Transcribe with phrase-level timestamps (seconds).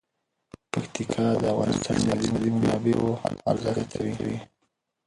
[0.71, 3.07] پکتیکا د افغانستان د اقتصادي منابعو
[3.51, 4.37] ارزښت زیاتوي.